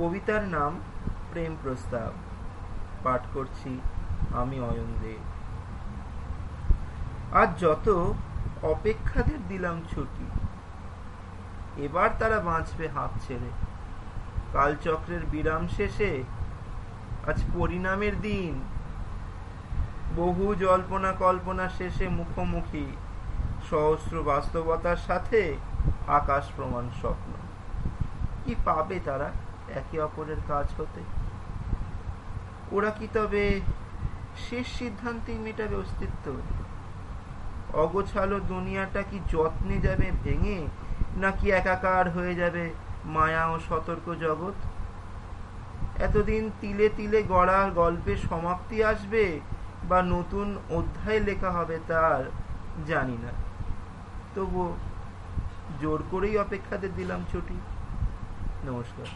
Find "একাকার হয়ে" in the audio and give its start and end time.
41.50-42.34